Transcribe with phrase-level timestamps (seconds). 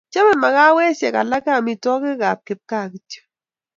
[0.13, 3.21] Chobei makawesiek alake amitwogikab kipkaa kityo